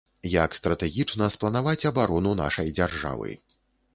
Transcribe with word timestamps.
Як 0.43 0.55
стратэгічна 0.59 1.27
спланаваць 1.35 1.87
абарону 1.91 2.31
нашай 2.41 2.73
дзяржавы. 2.79 3.37